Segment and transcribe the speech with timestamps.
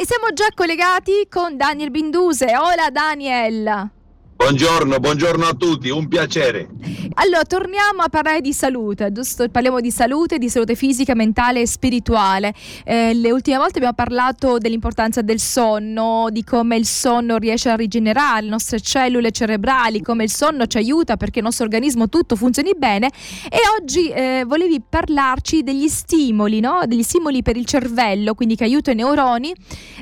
[0.00, 2.56] E siamo già collegati con Daniel Binduse.
[2.56, 3.99] Hola Daniel.
[4.40, 6.70] Buongiorno, buongiorno a tutti, un piacere.
[7.14, 9.46] Allora, torniamo a parlare di salute, giusto?
[9.50, 12.54] Parliamo di salute, di salute fisica, mentale e spirituale.
[12.84, 17.74] Eh, le ultime volte abbiamo parlato dell'importanza del sonno, di come il sonno riesce a
[17.74, 22.34] rigenerare le nostre cellule cerebrali, come il sonno ci aiuta perché il nostro organismo tutto
[22.34, 23.10] funzioni bene.
[23.50, 26.80] E oggi eh, volevi parlarci degli stimoli, no?
[26.86, 29.54] Degli stimoli per il cervello, quindi che aiutano i neuroni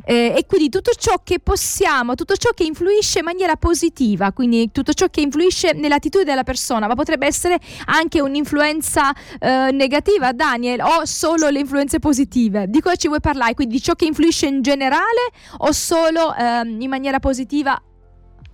[0.05, 4.71] eh, e quindi tutto ciò che possiamo, tutto ciò che influisce in maniera positiva quindi
[4.73, 10.81] tutto ciò che influisce nell'attitudine della persona, ma potrebbe essere anche un'influenza eh, negativa, Daniel,
[10.81, 12.67] o solo le influenze positive?
[12.69, 13.55] Di cosa ci vuoi parlare?
[13.55, 17.81] Quindi di ciò che influisce in generale o solo eh, in maniera positiva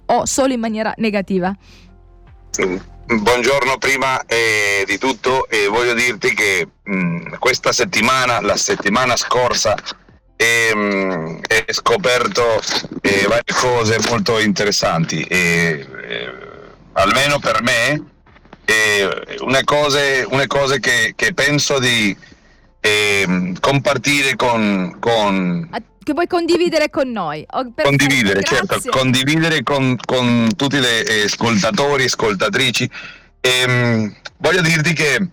[0.06, 1.54] o solo in maniera negativa?
[3.06, 9.16] Buongiorno prima eh, di tutto e voglio dirti che mh, mm, questa settimana, la settimana
[9.16, 9.74] scorsa,
[10.36, 12.60] e, ehm, e scoperto
[13.00, 16.32] eh, varie cose molto interessanti e, eh,
[16.92, 18.02] almeno per me
[18.64, 22.16] eh, una cose, una cose che, che, penso di
[22.80, 25.68] ehm, compartire con, con
[26.04, 27.44] che vuoi condividere con noi.
[27.50, 32.90] Oh, condividere, certo, condividere con, con tutti gli ascoltatori e ascoltatrici.
[33.40, 35.28] Ehm, voglio dirti che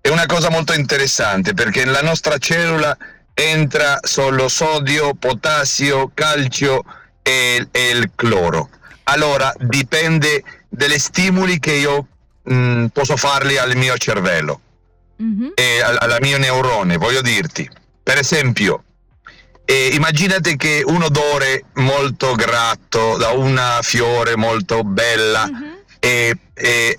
[0.00, 2.96] è una cosa molto interessante perché la nostra cellula
[3.34, 6.84] entra solo sodio, potassio, calcio
[7.22, 8.70] e, e il cloro.
[9.04, 12.06] Allora dipende dagli stimoli che io
[12.42, 14.60] mh, mm, posso farli al mio cervello
[15.22, 15.50] mm-hmm.
[15.54, 17.68] e alla mia neurone, voglio dirti.
[18.02, 18.84] Per esempio,
[19.64, 25.72] eh, immaginate che un odore molto gratto da una fiore molto bella mm-hmm.
[26.00, 26.96] eh, eh,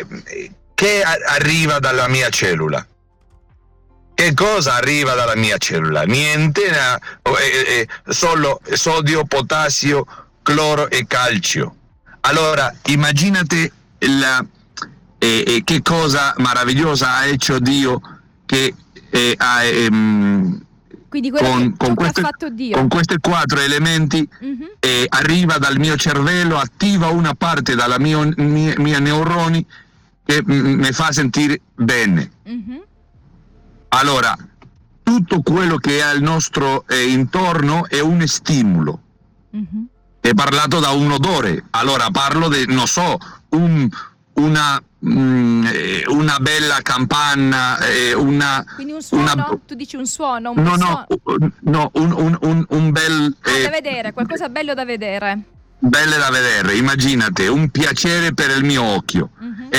[0.73, 2.85] che arriva dalla mia cellula
[4.15, 6.03] che cosa arriva dalla mia cellula?
[6.03, 10.05] Niente, eh, eh, solo sodio, potassio,
[10.41, 11.75] cloro e calcio.
[12.21, 14.43] Allora, immaginate la,
[15.19, 18.01] eh, che cosa meravigliosa ha hecho Dio
[18.45, 18.73] che
[19.37, 19.63] ha...
[19.63, 20.63] Ehm,
[21.09, 22.21] quindi con, con, queste,
[22.73, 24.75] con, questi quattro elementi uh-huh.
[24.79, 29.65] eh, arriva dal mio cervello, attiva una parte della mia, mia, mia neuroni
[30.25, 32.31] che mi fa sentire bene.
[32.43, 32.84] Uh-huh.
[33.95, 34.35] Allora,
[35.03, 38.99] tutto quello che è al nostro eh, intorno è un stimolo.
[39.55, 39.83] Mm-hmm.
[40.19, 43.17] È parlato da un odore, allora parlo di, non so,
[43.49, 43.87] un,
[44.33, 48.65] una, mm, eh, una, bella campana, eh, una...
[48.75, 49.23] Quindi un suono?
[49.31, 50.51] Una, tu dici un suono?
[50.51, 51.51] Un no, no, suono.
[51.61, 53.37] no, un, un, un bel...
[53.43, 58.63] Ah, da vedere, qualcosa bello da vedere belle da vedere, immaginate, un piacere per il
[58.63, 59.29] mio occhio.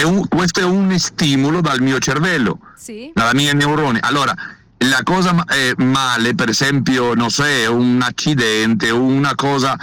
[0.03, 0.19] Uh-huh.
[0.19, 3.11] Un, questo è un stimolo dal mio cervello, sì.
[3.15, 4.01] dalla mia neurone.
[4.01, 4.35] Allora,
[4.79, 9.77] la cosa è male, per esempio, non so, un accidente, una cosa,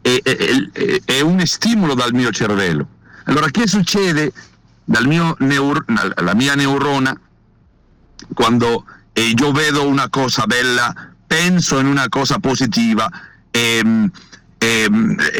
[0.00, 0.36] è, è,
[0.72, 2.86] è, è, un stimolo dal mio cervello.
[3.24, 4.32] Allora, che succede
[4.84, 5.84] dal mio neuro,
[6.16, 7.18] la mia neurona
[8.34, 10.94] quando eh, io vedo una cosa bella,
[11.26, 13.08] penso in una cosa positiva?
[13.50, 14.10] E,
[14.62, 14.88] e,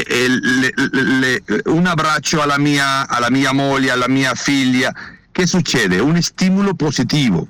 [0.05, 4.93] e, le, le, un abbraccio alla mia, alla mia moglie, alla mia figlia,
[5.31, 6.01] che succede?
[6.01, 7.47] Un stimolo positivo,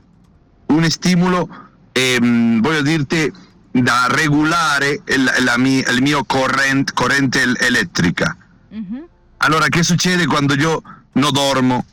[0.66, 1.48] un stimolo,
[1.92, 3.32] ehm, voglio dirti,
[3.70, 8.36] da regolare la, la mia, il mio corrente, corrente elettrica.
[8.74, 9.02] Mm-hmm.
[9.38, 11.86] Allora, che succede quando io non dormo,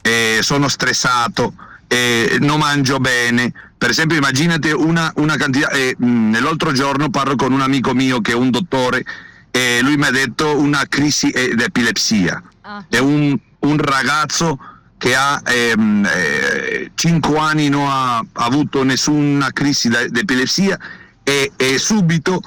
[0.00, 1.54] eh, sono stressato,
[1.88, 3.52] eh, non mangio bene?
[3.84, 5.68] Per esempio, immaginate una, una quantità.
[5.68, 9.04] Eh, nell'altro giorno parlo con un amico mio che è un dottore
[9.50, 12.42] e lui mi ha detto una crisi di epilepsia.
[12.62, 12.82] Ah.
[12.88, 14.58] È un, un, ragazzo
[14.96, 20.78] che ha ehm, eh, 5 anni non ha avuto nessuna crisi di epilepsia
[21.22, 22.40] e, e subito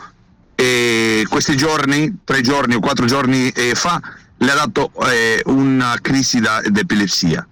[0.56, 4.02] eh, questi giorni, tre giorni o quattro giorni eh, fa,
[4.38, 7.48] le ha dato eh, una crisi di epilepsia.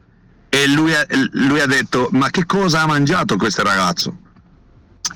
[0.56, 0.94] E lui,
[1.32, 4.20] lui ha detto, ma che cosa ha mangiato questo ragazzo?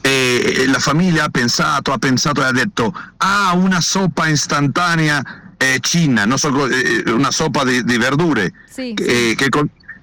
[0.01, 5.21] e la famiglia ha pensato, ha pensato e ha detto ah una soppa istantanea
[5.57, 9.35] eh, cina, non so, eh, una soppa di, di verdure sì, che, sì.
[9.35, 9.49] Che,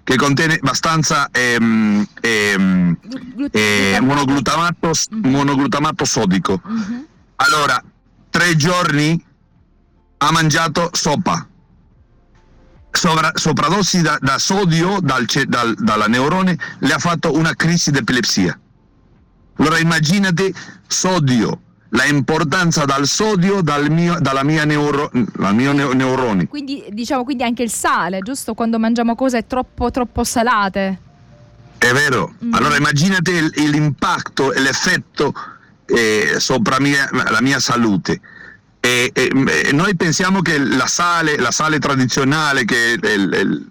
[0.05, 2.99] che, contiene abbastanza ehm, ehm,
[3.51, 5.31] eh, monoglutamato, mm-hmm.
[5.31, 6.61] monoglutamato, sodico.
[6.69, 7.01] Mm-hmm.
[7.37, 7.83] Allora,
[8.29, 9.25] tre giorni
[10.19, 11.47] ha mangiato soppa.
[12.97, 17.99] Sovra, sopradossi da, da sodio dal, dal, dalla neurone le ha fatto una crisi di
[17.99, 18.59] epilepsia.
[19.57, 20.53] Allora immaginate
[20.87, 21.61] sodio,
[21.91, 26.47] la importanza dal sodio dal mio, dalla mia, neuro, mio neuroni.
[26.47, 28.55] Quindi diciamo quindi anche il sale, giusto?
[28.55, 30.99] Quando mangiamo cose troppo, troppo salate.
[31.77, 32.35] È vero.
[32.43, 32.55] Mm.
[32.55, 35.35] Allora immaginate l'impatto e l'effetto
[35.85, 38.21] eh, sopra mia, la mia salute.
[38.87, 43.67] E, e, noi pensiamo che la sale, la sale tradizionale, che è il, il,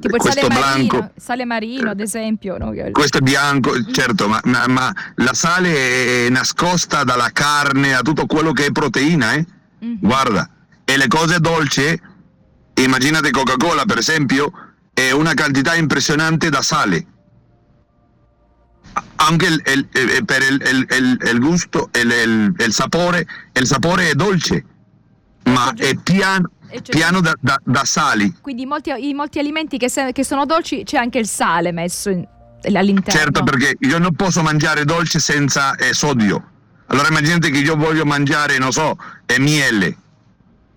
[0.00, 2.72] tipo questo sale blanco, marino, sale marino ad esempio no?
[2.92, 8.26] questo è bianco certo ma, ma, ma, la sale è nascosta dalla carne a tutto
[8.26, 9.44] quello che è proteina eh?
[9.84, 9.96] mm-hmm.
[9.98, 10.48] guarda
[10.84, 12.00] e le cose dolci
[12.74, 14.52] immaginate Coca-Cola per esempio
[14.94, 17.06] è una quantità impressionante da sale
[19.16, 24.64] anche el, el, el, per il gusto il sapore il sapore è dolce
[25.44, 26.50] ma è piano
[26.80, 28.34] piano da, da, da, sali.
[28.40, 32.10] Quindi molti, in molti alimenti che, se, che, sono dolci c'è anche il sale messo
[32.10, 32.26] in,
[32.62, 33.20] all'interno.
[33.20, 36.50] Certo, perché io non posso mangiare dolce senza eh, sodio.
[36.86, 38.96] Allora immaginate che io voglio mangiare, non so,
[39.26, 39.96] eh, miele.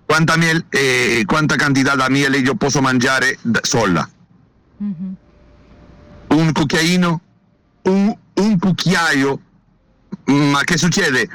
[0.05, 4.07] Quanta, miele, eh, quanta quantità di miele io posso mangiare da sola?
[4.81, 5.11] Mm-hmm.
[6.27, 7.21] Un cucchiaino?
[7.83, 9.39] Un, un cucchiaio?
[10.25, 11.27] Ma che succede?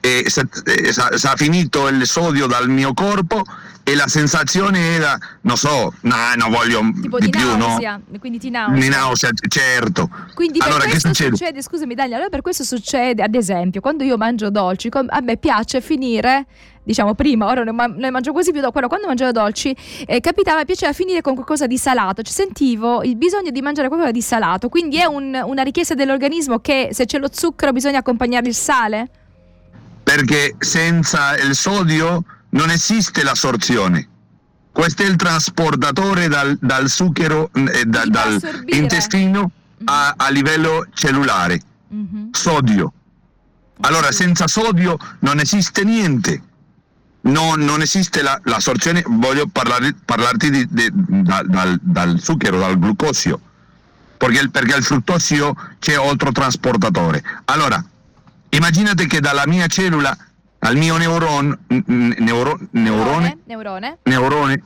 [0.00, 3.44] Eh, si è finito il sodio dal mio corpo
[3.82, 8.18] e la sensazione era, non so, no, non voglio tipo di, di più, nausea, no?
[8.18, 8.80] Quindi ti nausea.
[8.80, 10.08] Di nausea, certo.
[10.34, 11.36] Quindi allora, che succede?
[11.36, 11.62] succede?
[11.62, 15.80] Scusami Daniel, allora per questo succede, ad esempio, quando io mangio dolci, a me piace
[15.80, 16.46] finire
[16.82, 19.74] diciamo prima, ora ne, ne mangio quasi più da quello, quando mangiavo dolci
[20.06, 24.12] eh, capitava, piaceva finire con qualcosa di salato, cioè sentivo il bisogno di mangiare qualcosa
[24.12, 28.48] di salato, quindi è un, una richiesta dell'organismo che se c'è lo zucchero bisogna accompagnare
[28.48, 29.08] il sale?
[30.02, 34.08] Perché senza il sodio non esiste la sorzione.
[34.72, 39.50] Questo è il trasportatore dal, dal zucchero, eh, da, dal intestino
[39.84, 41.60] a, a, livello cellulare.
[41.92, 42.30] Mm-hmm.
[42.30, 42.92] Sodio.
[43.80, 46.42] Allora, senza sodio non esiste niente.
[47.22, 52.58] No, non esiste la, la sorzione, voglio parlare, parlarti di, di, da, dal, dal, zucchero,
[52.58, 53.38] dal glucosio,
[54.16, 57.22] perché, perché il fruttosio c'è altro trasportatore.
[57.46, 57.82] Allora,
[58.48, 60.16] immaginate che dalla mia cellula
[60.60, 64.62] al mio neuron, neuro, neurone, neurone, neurone,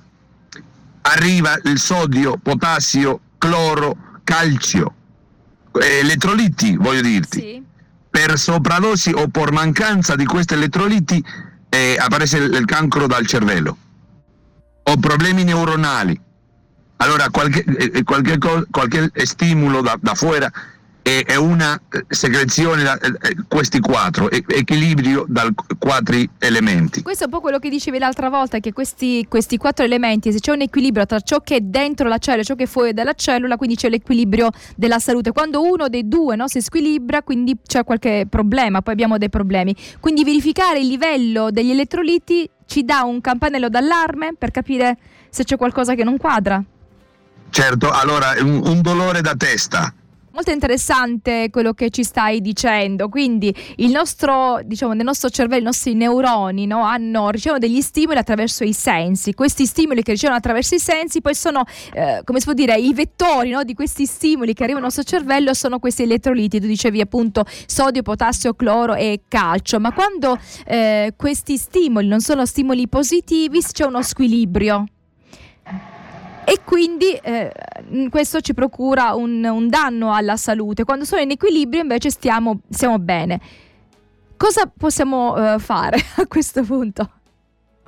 [1.02, 4.94] arriva il sodio, potassio, cloro, calcio,
[5.80, 7.40] eh, elettroliti, voglio dirti.
[7.40, 7.62] Sì.
[8.10, 11.24] Per sopradosi o per mancanza di questi elettroliti
[11.74, 13.76] eh, appare il, il cancro dal cervello
[14.84, 16.20] o problemi neuronali.
[16.98, 18.38] Allora qualche, eh, eh qualche,
[18.70, 20.46] qualche stimolo da, da fuori
[21.04, 25.46] è una eh, secrezione da eh, eh, questi quattro, equilibrio da
[25.78, 27.02] quattro elementi.
[27.02, 30.40] Questo è un po' quello che dicevi l'altra volta, che questi, questi, quattro elementi, se
[30.40, 32.94] c'è un equilibrio tra ciò che è dentro la cellula e ciò che è fuori
[32.94, 35.32] dalla cellula, quindi c'è l'equilibrio della salute.
[35.32, 39.76] Quando uno dei due no, si squilibra, quindi c'è qualche problema, poi abbiamo dei problemi.
[40.00, 44.96] Quindi verificare il livello degli elettroliti ci dà un campanello d'allarme per capire
[45.28, 46.64] se c'è qualcosa che non quadra.
[47.50, 49.92] Certo, allora un, un dolore da testa
[50.34, 53.08] Molto interessante quello che ci stai dicendo.
[53.08, 58.18] Quindi il nostro, diciamo, nel nostro cervello, i nostri neuroni no, hanno, ricevono degli stimoli
[58.18, 59.32] attraverso i sensi.
[59.32, 62.92] Questi stimoli che ricevono attraverso i sensi poi sono, eh, come si può dire, i
[62.92, 66.58] vettori no, di questi stimoli che arrivano al nostro cervello sono questi elettroliti.
[66.58, 69.78] Tu dicevi appunto sodio, potassio, cloro e calcio.
[69.78, 70.36] Ma quando
[70.66, 74.86] eh, questi stimoli non sono stimoli positivi, c'è uno squilibrio
[76.44, 77.52] e quindi eh,
[78.10, 80.84] questo ci procura un, un, danno alla salute.
[80.84, 83.40] Quando sono in equilibrio invece stiamo, stiamo bene.
[84.36, 87.10] Cosa possiamo eh, fare a questo punto?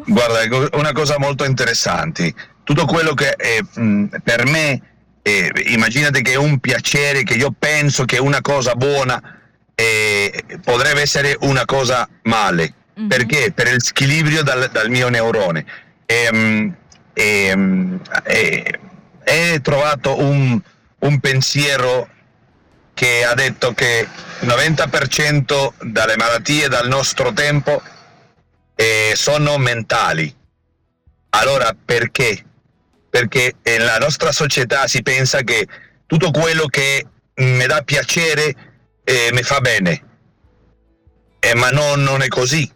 [0.07, 2.35] Guarda, una cosa molto interessante.
[2.63, 4.81] Tutto quello che è, mh, per me,
[5.23, 9.21] è, immaginate che è un piacere, che io penso che è una cosa buona,
[9.75, 12.75] eh, potrebbe essere una cosa male.
[12.99, 13.09] Mm-hmm.
[13.09, 13.53] Perché?
[13.53, 15.65] Per il squilibrio dal, dal mio neurone.
[16.07, 16.77] E, mh,
[17.19, 18.81] e, e,
[19.25, 20.61] e trovato un,
[20.99, 22.11] un pensiero
[22.93, 24.07] che ha detto che
[24.41, 27.83] il 90% delle malattie del nostro tempo
[28.75, 30.35] eh, sono mentali.
[31.31, 32.45] Allora perché?
[33.09, 35.67] Perché nella nostra società si pensa che
[36.05, 37.07] tutto quello che
[37.37, 38.55] mi dà piacere
[39.05, 40.03] eh, mi fa bene,
[41.39, 42.71] eh, ma no, non è così,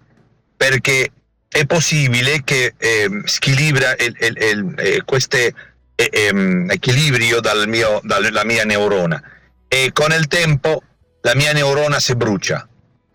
[0.56, 1.11] perché
[1.52, 5.54] è possibile che eh, squilibra eh, questo eh,
[6.69, 9.21] equilibrio dal mio, dalla mia neurona
[9.69, 10.83] e con il tempo
[11.23, 12.66] la mia neurona si brucia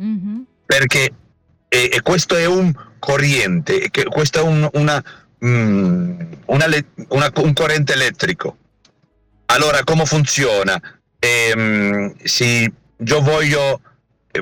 [0.02, 0.42] mm-hmm.
[0.66, 1.14] perché
[1.68, 5.04] e questo è un corriente, questo è un, una,
[5.46, 6.66] mm, una,
[7.10, 8.58] una, un corrente elettrico.
[9.48, 10.80] Allora, come funziona?
[11.20, 13.82] Ehm, se io voglio,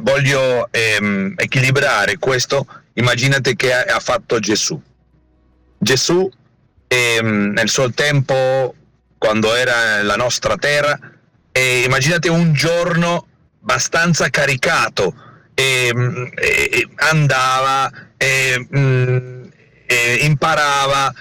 [0.02, 4.80] voglio ehm, equilibrare questo, immaginate che ha fatto Gesù.
[5.78, 6.30] Gesù
[6.88, 8.76] ehm, nel suo tempo,
[9.18, 10.98] quando era nella nostra terra,
[11.52, 13.28] e immaginate un giorno
[13.62, 15.14] abbastanza caricato
[15.54, 19.50] ehm, eh, andava, eh, mh,
[20.22, 21.14] imparava,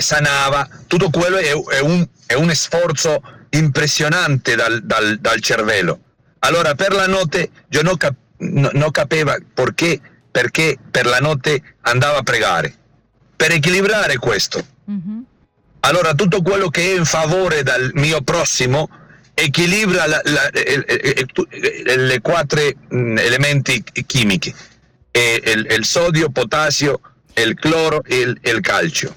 [0.00, 6.00] sanava, tutto quello è, è, un, è, un, sforzo impressionante dal, dal, dal, cervello.
[6.40, 10.00] Allora per la notte io non, cap- non capiva perché,
[10.32, 12.74] perché per la notte andava a pregare,
[13.36, 14.66] per equilibrare questo.
[14.90, 15.20] Mm-hmm.
[15.80, 18.88] Allora tutto quello che è in favore del mio prossimo
[19.34, 20.50] equilibra la, la,
[21.96, 22.60] le quattro
[22.94, 24.54] mm, elementi chimici,
[25.10, 27.00] il, il sodio, potassio,
[27.34, 29.16] il cloro e il, il calcio.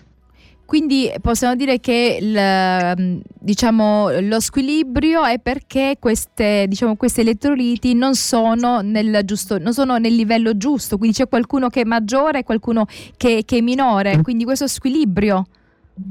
[0.65, 7.93] Quindi possiamo dire che il, mm, diciamo, lo squilibrio è perché queste, diciamo, questi elettroliti
[7.93, 12.39] non sono, nel giusto, non sono, nel livello giusto, quindi c'è qualcuno che è maggiore
[12.39, 15.45] e qualcuno che, che, è minore, quindi questo squilibrio.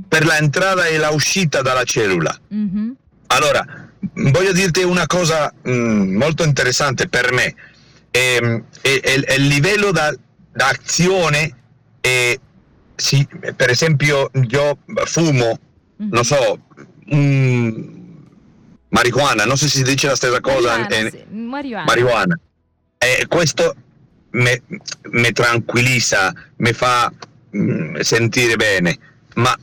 [0.08, 2.34] Per l'entrata e l'uscita dalla cellula.
[2.54, 2.90] Mm-hmm.
[3.26, 7.54] Allora, voglio dirti una cosa mh, mm, molto interessante per me.
[8.12, 9.90] Eh, eh, il livello
[10.52, 11.56] d'azione
[12.00, 12.38] è
[12.96, 15.58] sì, per esempio io fumo,
[16.02, 16.08] mm.
[16.10, 16.58] non so,
[17.14, 17.92] mm,
[18.88, 20.78] marijuana, non so se si dice la stessa cosa.
[20.78, 21.08] Marijuana.
[21.08, 21.84] Eh, marijuana.
[21.84, 22.38] marijuana.
[22.98, 23.74] Eh, questo
[24.30, 27.12] mi tranquillizza, mi fa
[27.56, 28.98] mm, sentire bene,
[29.34, 29.56] ma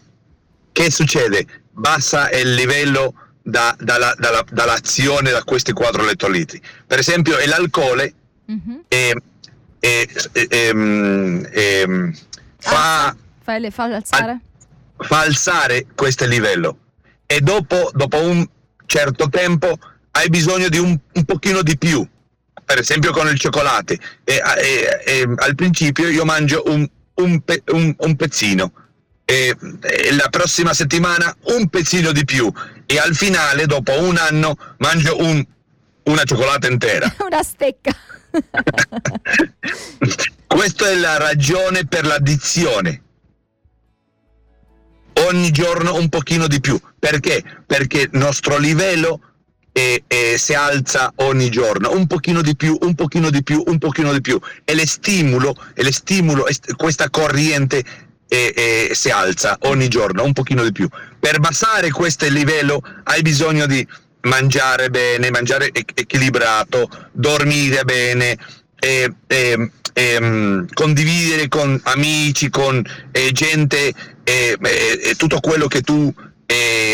[0.72, 1.46] che succede?
[1.72, 6.62] Bassa il livello da, dalla, dalla, dall'azione da questi quattro elettroliti.
[6.86, 8.12] Per esempio l'alcol
[8.52, 8.80] mm-hmm.
[8.88, 9.14] è,
[9.80, 10.08] è,
[11.50, 11.86] è,
[12.58, 14.40] fa, fa, fa, alzare?
[14.98, 16.78] fa alzare questo livello.
[17.26, 18.48] E dopo, dopo un
[18.86, 19.78] certo tempo
[20.12, 22.08] hai bisogno di un, un pochino di più.
[22.64, 23.94] Per esempio con il cioccolato.
[23.94, 24.42] E, e,
[25.06, 28.72] e, al principio io mangio un, un, pe, un, un pezzino.
[29.26, 29.56] E,
[30.12, 32.52] la prossima settimana un pezzino di più.
[32.86, 37.14] E al finale dopo un anno mangio una cioccolata intera.
[37.20, 37.96] Una stecca.
[40.48, 43.04] Questa è la ragione per l'addizione.
[45.30, 46.80] Ogni giorno un pochino di più.
[47.00, 47.44] Perché?
[47.66, 49.22] Perché il nostro livello
[49.72, 53.78] è, è, si alza ogni giorno, un pochino di più, un pochino di più, un
[53.78, 54.40] pochino di più.
[54.64, 57.84] E le stimolo, e le stimolo questa corrente
[58.28, 60.88] e, si alza ogni giorno, un pochino di più.
[61.20, 63.86] Per abbassare questo livello hai bisogno di
[64.22, 68.38] mangiare bene, mangiare equilibrato, dormire bene,
[68.80, 73.32] e, e, e, condividere con amici, con eh,
[74.24, 76.14] gente eh, eh, tutto quello che tu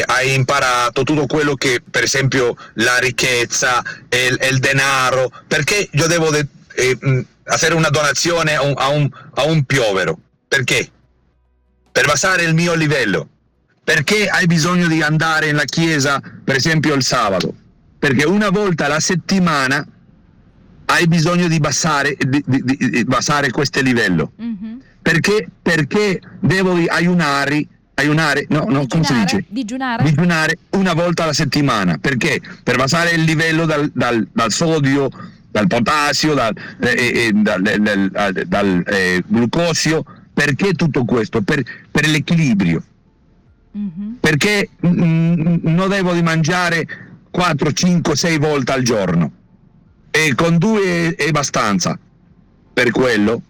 [0.06, 6.30] hai imparato, tutto quello che per esempio la ricchezza, il, il denaro, perché io devo
[6.30, 10.20] de- eh, fare una donazione a un, a, un, a un piovero?
[10.48, 10.88] Perché?
[11.92, 13.30] Per passare il mio livello.
[13.84, 17.54] Perché hai bisogno di andare in chiesa, per esempio il sabato?
[17.98, 19.84] Perché una volta alla settimana
[20.86, 24.34] hai bisogno di basare, di, di, di basare questo livello.
[24.40, 24.77] Mm-hmm.
[25.08, 29.46] Perché, perché devo aiunare, aiunare no, no, come si dice?
[29.48, 30.04] Digiunare.
[30.04, 31.98] Digiunare una volta alla settimana.
[31.98, 32.42] Perché?
[32.62, 35.10] Per basare il livello dal, dal, dal sodio,
[35.50, 37.62] dal potassio, dal, eh, eh, dal,
[38.48, 40.04] dal eh, glucosio.
[40.34, 41.42] Perché tutto questo?
[41.42, 42.84] Per, per l'equilibrio.
[43.78, 44.12] Mm-hmm.
[44.20, 46.86] Perché mh, mm, non devo di mangiare
[47.32, 49.32] 4, 5, 6 volte al giorno
[50.12, 51.98] e con due è abbastanza
[52.74, 53.42] per quello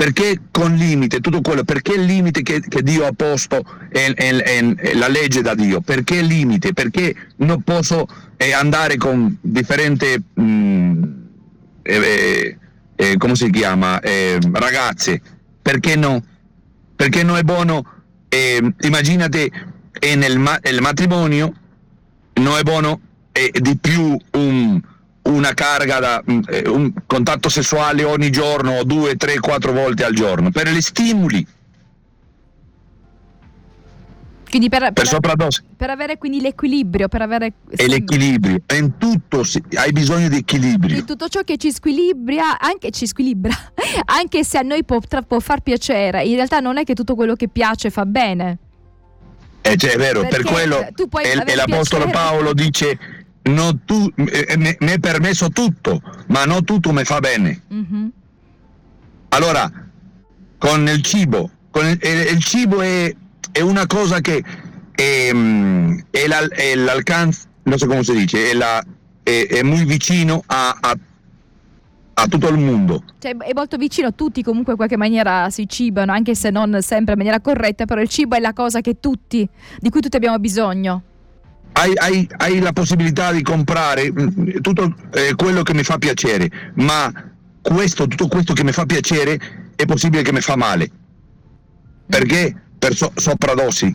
[0.00, 4.34] perché con limite, tutto quello, perché il limite che, che Dio ha posto è, è,
[4.34, 10.06] è, la legge da Dio, perché limite, perché non posso eh, andare con differenti,
[10.40, 11.02] mm,
[11.82, 12.56] eh,
[12.96, 15.20] eh, come si chiama, eh, ragazze,
[15.60, 16.24] perché no?
[16.96, 17.84] Perché non è buono,
[18.30, 19.50] eh, immaginate
[20.16, 21.52] nel ma- matrimonio,
[22.36, 23.00] non è buono
[23.32, 24.80] eh, di più un
[25.30, 30.14] una carga da mm, eh, un contatto sessuale ogni giorno, due, tre, quattro volte al
[30.14, 31.46] giorno, per gli stimoli.
[34.50, 37.52] Quindi per, per, per, per, avere quindi l'equilibrio, per avere...
[37.68, 39.44] E l'equilibrio, in tutto
[39.74, 40.98] hai bisogno di equilibrio.
[40.98, 43.54] E tutto ciò che ci squilibria, anche ci squilibra,
[44.06, 47.34] anche se a noi può, può, far piacere, in realtà non è che tutto quello
[47.34, 48.58] che piace fa bene.
[49.62, 50.80] Eh, cioè, è vero, Perché per quello
[51.20, 52.10] e, l'Apostolo piacere.
[52.10, 52.98] Paolo dice
[53.54, 57.62] no, tu, eh, mi è permesso tutto, ma non tutto mi fa bene.
[57.72, 58.06] Mm-hmm.
[59.28, 59.70] Allora,
[60.58, 63.14] con il cibo, con il, il cibo è,
[63.52, 64.42] è, una cosa che
[64.92, 68.84] è, mm, è, la, è l'alcance, non so come si dice, è, la,
[69.22, 70.98] è, è molto vicino a, a,
[72.14, 73.04] a, tutto il mondo.
[73.18, 77.12] Cioè, è molto vicino, tutti comunque in qualche maniera si cibano, anche se non sempre
[77.12, 80.38] in maniera corretta, però il cibo è la cosa che tutti, di cui tutti abbiamo
[80.38, 81.02] bisogno.
[81.72, 86.72] Hai, hai, hai, la possibilità di comprare mm, tutto eh, quello che mi fa piacere,
[86.74, 87.12] ma
[87.62, 89.38] questo, tutto questo che mi fa piacere
[89.76, 90.90] è possibile che mi fa male.
[92.06, 92.54] Perché?
[92.78, 93.94] Per so, sopradosi.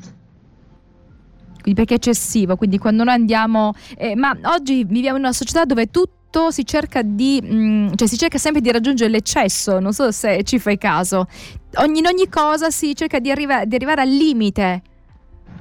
[1.74, 3.74] Perché è eccessivo, quindi quando noi andiamo...
[3.98, 8.08] Eh, ma oggi viviamo in una società dove tutto si cerca di, mh, mm, cioè
[8.08, 11.28] si cerca sempre di raggiungere l'eccesso, non so se ci fai caso.
[11.76, 14.82] Ogni, in ogni cosa si cerca di, arriva, di arrivare al limite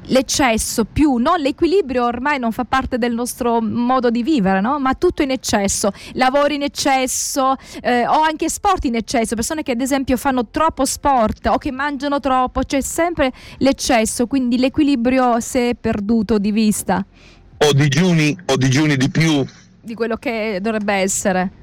[0.06, 4.78] l'eccesso più non l'equilibrio ormai non fa parte del nostro modo di vivere, no?
[4.78, 9.72] ma tutto in eccesso, lavori in eccesso eh, o anche sport in eccesso, persone che
[9.72, 15.58] ad esempio fanno troppo sport o che mangiano troppo, c'è sempre l'eccesso, quindi l'equilibrio si
[15.58, 17.04] è perduto di vista.
[17.58, 19.44] O digiuni, o digiuni di più.
[19.80, 21.62] Di quello che dovrebbe essere.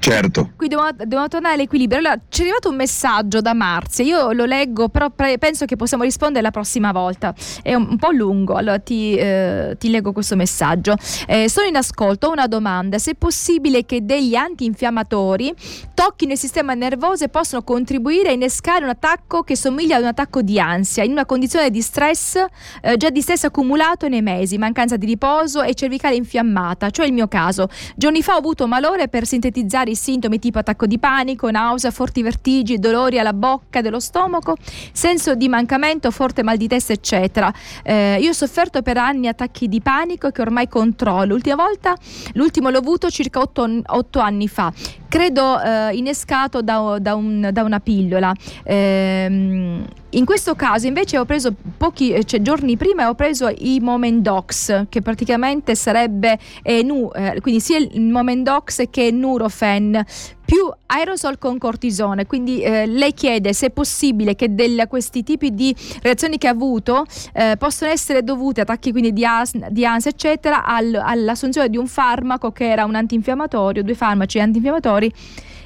[0.00, 0.50] Certo.
[0.56, 1.98] Qui dobbiamo, dobbiamo, tornare all'equilibrio.
[1.98, 5.76] Allora, ci è arrivato un messaggio da Marzia, io lo leggo, però pre- penso che
[5.76, 7.34] possiamo rispondere la prossima volta.
[7.62, 10.94] È un, un po' lungo, allora ti, eh, ti leggo questo messaggio.
[11.26, 12.98] Eh, sono in ascolto, ho una domanda.
[12.98, 15.54] Se è possibile che degli antinfiammatori
[15.94, 20.08] tocchino il sistema nervoso e possono contribuire a innescare un attacco che somiglia ad un
[20.08, 22.36] attacco di ansia, in una condizione di stress,
[22.80, 27.12] eh, già di stress accumulato nei mesi, mancanza di riposo e cervicale infiammata, cioè il
[27.12, 27.68] mio caso.
[27.96, 32.22] Giorni fa ho avuto malore per sintetizzare vari sintomi tipo attacco di panico, nausea, forti
[32.22, 34.56] vertigini, dolori alla bocca, dello stomaco,
[34.92, 37.52] senso di mancamento, forte mal di testa, eccetera.
[37.82, 41.32] Eh, io ho sofferto per anni attacchi di panico che ormai controllo.
[41.32, 41.96] L'ultima volta,
[42.34, 44.72] l'ultimo l'ho avuto circa otto anni fa
[45.08, 48.32] credo eh, innescato da, da, un, da, una pillola.
[48.64, 53.78] Ehm, in questo caso invece ho preso pochi eh, cioè, giorni prima ho preso i
[53.80, 60.02] Momendox che praticamente sarebbe eh, nu, eh, quindi sia il Momendox che Nurofen
[60.48, 62.24] più aerosol con cortisone.
[62.24, 66.52] Quindi eh, lei chiede se è possibile che del, questi tipi di reazioni che ha
[66.52, 71.76] avuto eh, possono essere dovute, attacchi quindi di, as, di ansia, eccetera, al, all'assunzione di
[71.76, 75.12] un farmaco che era un antinfiammatorio, due farmaci antinfiammatori.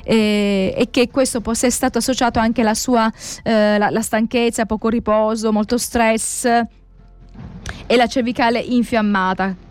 [0.04, 3.08] Eh, e che questo possa essere stato associato anche alla sua
[3.44, 9.70] eh, la, la stanchezza, poco riposo, molto stress e la cervicale infiammata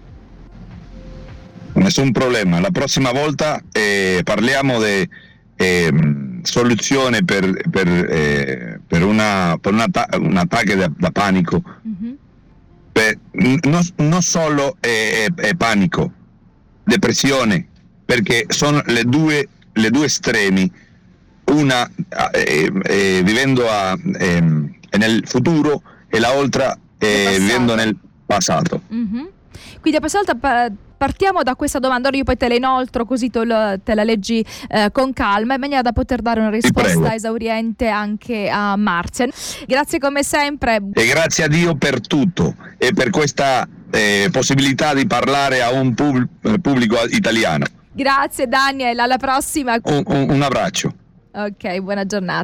[1.74, 2.60] nessun problema.
[2.60, 5.10] La prossima volta eh, parliamo di
[5.56, 5.92] eh,
[6.44, 11.62] soluzione per, per, eh, per, una, per una ta- un attacco da, da panico.
[11.88, 12.14] Mm-hmm.
[12.92, 13.18] Per,
[13.64, 16.12] non, non, solo è, è, è, panico,
[16.84, 17.68] depressione,
[18.06, 20.70] perché sono le due, le due estremi,
[21.46, 21.90] una
[22.34, 28.82] eh, eh, vivendo a, ehm, nel futuro e l'altra eh, vivendo nel passato.
[28.94, 29.26] Mm-hmm.
[29.80, 33.32] Quindi a questa volta partiamo da questa domanda, ora io poi te la inoltro così
[33.32, 38.50] te la leggi eh, con calma in maniera da poter dare una risposta esauriente anche
[38.50, 39.28] a Marzia.
[39.66, 40.80] Grazie come sempre.
[40.94, 45.94] E grazie a Dio per tutto e per questa eh, possibilità di parlare a un
[45.94, 47.66] pub- pubblico italiano.
[47.92, 49.78] Grazie Daniel, alla prossima.
[49.84, 50.94] un, un, un abbraccio.
[51.34, 52.44] Ok, buona giornata.